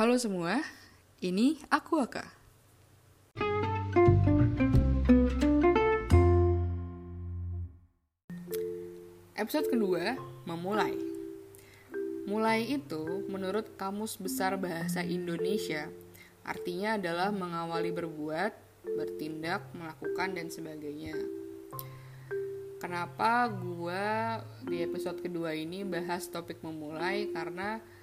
[0.00, 0.64] Halo semua,
[1.20, 2.24] ini aku Aka.
[9.36, 10.16] Episode kedua,
[10.48, 10.96] memulai.
[12.24, 15.92] Mulai itu, menurut Kamus Besar Bahasa Indonesia,
[16.48, 18.56] artinya adalah mengawali berbuat,
[18.96, 21.12] bertindak, melakukan, dan sebagainya.
[22.80, 24.04] Kenapa gue
[24.64, 27.28] di episode kedua ini bahas topik memulai?
[27.36, 27.99] Karena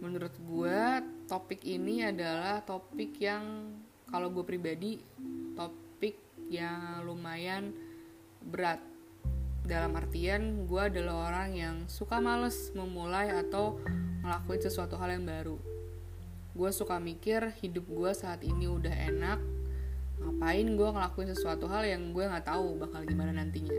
[0.00, 0.80] menurut gue
[1.26, 3.72] topik ini adalah topik yang
[4.06, 5.00] kalau gue pribadi
[5.56, 6.20] topik
[6.52, 7.74] yang lumayan
[8.44, 8.78] berat.
[9.66, 13.82] Dalam artian gue adalah orang yang suka males memulai atau
[14.22, 15.58] ngelakuin sesuatu hal yang baru.
[16.54, 19.40] Gue suka mikir hidup gue saat ini udah enak
[20.16, 23.74] ngapain gue ngelakuin sesuatu hal yang gue nggak tahu bakal gimana nantinya.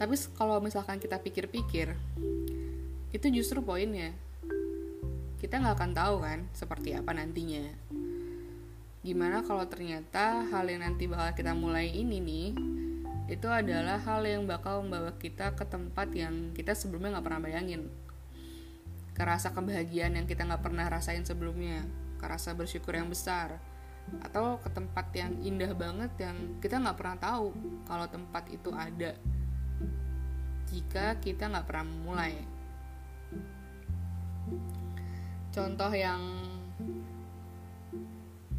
[0.00, 1.94] Tapi kalau misalkan kita pikir-pikir
[3.12, 4.16] itu justru poinnya.
[5.36, 7.68] Kita nggak akan tahu kan seperti apa nantinya.
[9.04, 12.48] Gimana kalau ternyata hal yang nanti bakal kita mulai ini nih
[13.28, 17.92] itu adalah hal yang bakal membawa kita ke tempat yang kita sebelumnya nggak pernah bayangin.
[19.12, 21.84] Ke rasa kebahagiaan yang kita nggak pernah rasain sebelumnya.
[22.16, 23.60] Ke rasa bersyukur yang besar.
[24.24, 27.52] Atau ke tempat yang indah banget yang kita nggak pernah tahu
[27.84, 29.12] kalau tempat itu ada.
[30.72, 32.61] Jika kita nggak pernah memulai
[35.52, 36.20] contoh yang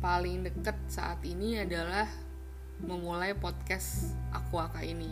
[0.04, 2.06] paling deket saat ini adalah
[2.84, 5.10] memulai podcast aku aka ini.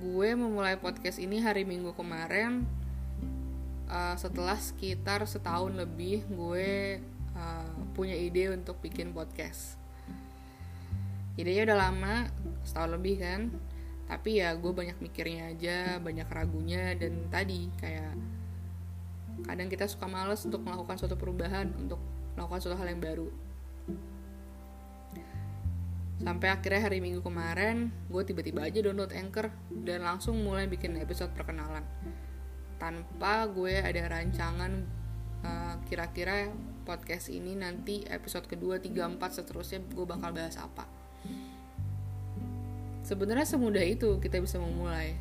[0.00, 2.64] Gue memulai podcast ini hari minggu kemarin
[3.88, 7.00] uh, setelah sekitar setahun lebih gue
[7.36, 9.76] uh, punya ide untuk bikin podcast.
[11.36, 12.14] Idenya udah lama
[12.64, 13.52] setahun lebih kan
[14.04, 18.12] tapi ya gue banyak mikirnya aja banyak ragunya dan tadi kayak
[19.44, 22.00] kadang kita suka males untuk melakukan suatu perubahan untuk
[22.34, 23.28] melakukan suatu hal yang baru.
[26.24, 29.52] Sampai akhirnya hari minggu kemarin gue tiba-tiba aja download anchor
[29.84, 31.84] dan langsung mulai bikin episode perkenalan.
[32.80, 34.72] Tanpa gue ada rancangan
[35.44, 36.48] uh, kira-kira
[36.88, 40.88] podcast ini nanti episode kedua, tiga, empat seterusnya gue bakal bahas apa.
[43.04, 45.12] Sebenarnya semudah itu kita bisa memulai.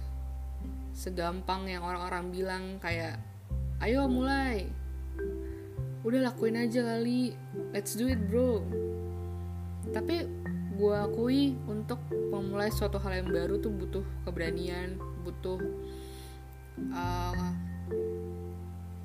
[0.95, 3.19] Segampang yang orang-orang bilang kayak
[3.81, 4.69] ayo mulai.
[6.03, 7.33] Udah lakuin aja kali.
[7.71, 8.61] Let's do it bro.
[9.89, 10.27] Tapi
[10.73, 15.61] gue akui untuk memulai suatu hal yang baru tuh butuh keberanian butuh
[16.89, 17.53] uh,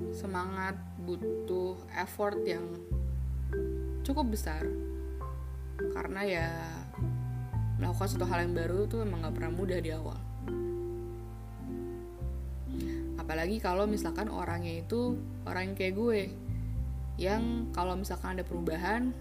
[0.09, 0.73] semangat
[1.05, 2.65] butuh effort yang
[4.03, 4.65] cukup besar.
[5.93, 6.49] Karena ya
[7.79, 10.19] melakukan suatu hal yang baru tuh emang gak pernah mudah di awal
[13.29, 15.13] apalagi kalau misalkan orangnya itu
[15.45, 16.21] orang yang kayak gue
[17.21, 19.13] yang kalau misalkan ada perubahan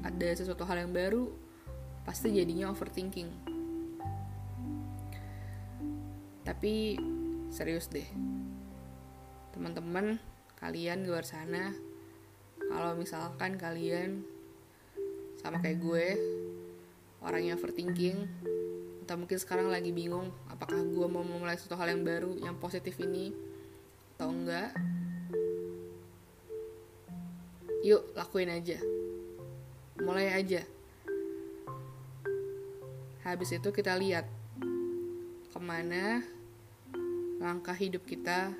[0.00, 1.28] ada sesuatu hal yang baru
[2.08, 3.28] pasti jadinya overthinking.
[6.40, 6.96] Tapi
[7.52, 8.08] serius deh
[9.52, 10.16] teman-teman
[10.56, 11.76] kalian di luar sana
[12.64, 14.24] kalau misalkan kalian
[15.36, 16.06] sama kayak gue
[17.20, 18.24] orangnya overthinking
[19.10, 22.94] atau mungkin sekarang lagi bingung apakah gue mau memulai sesuatu hal yang baru yang positif
[23.02, 23.34] ini
[24.14, 24.70] atau enggak.
[27.82, 28.78] Yuk lakuin aja.
[29.98, 30.62] Mulai aja.
[33.26, 34.30] Habis itu kita lihat
[35.50, 36.22] ke mana
[37.42, 38.54] langkah hidup kita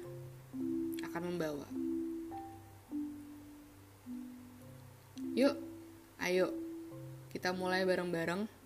[1.07, 1.71] akan membawa.
[5.39, 5.55] Yuk
[6.19, 6.51] ayo
[7.31, 8.60] kita mulai bareng-bareng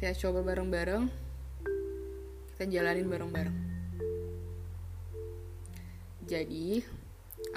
[0.00, 1.12] kita coba bareng-bareng
[2.56, 3.70] kita jalanin bareng-bareng
[6.30, 6.78] jadi,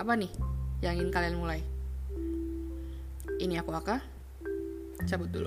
[0.02, 0.34] apa nih
[0.82, 1.62] yang ingin kalian mulai?
[3.38, 4.02] Ini aku Aka,
[5.06, 5.46] cabut dulu.